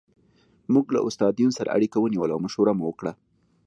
موږ 0.73 0.85
له 0.95 0.99
استاد 1.07 1.33
یون 1.41 1.51
سره 1.59 1.73
اړیکه 1.77 1.97
ونیوله 1.99 2.33
او 2.35 2.43
مشوره 2.45 2.73
مو 2.77 2.83
وکړه 2.87 3.13